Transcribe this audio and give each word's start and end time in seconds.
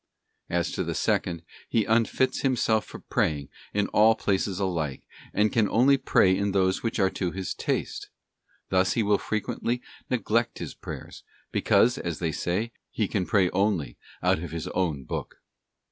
}As 0.59 0.71
to 0.71 0.83
the 0.83 0.95
second, 0.95 1.43
he 1.69 1.85
unfits 1.85 2.41
himself 2.41 2.85
for 2.85 2.97
praying 2.97 3.49
in 3.71 3.87
all 3.89 4.15
places 4.15 4.59
alike, 4.59 5.03
and 5.31 5.43
he 5.49 5.53
can 5.53 5.69
only 5.69 5.95
pray 5.95 6.35
in. 6.35 6.53
those 6.53 6.81
which 6.81 6.97
are 6.97 7.11
to 7.11 7.29
his 7.29 7.53
taste. 7.53 8.09
Thus 8.69 8.93
he 8.93 9.03
will 9.03 9.19
frequently 9.19 9.79
neglect 10.09 10.57
his 10.57 10.73
prayers, 10.73 11.21
because, 11.51 11.99
as 11.99 12.17
they 12.17 12.31
say, 12.31 12.71
he 12.89 13.07
can 13.07 13.27
pray 13.27 13.51
only 13.51 13.95
out 14.23 14.39
of 14.41 14.49
his 14.49 14.67
own 14.69 15.03
book. 15.03 15.35